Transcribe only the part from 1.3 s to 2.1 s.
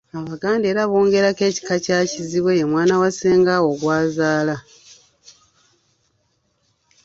ekika kya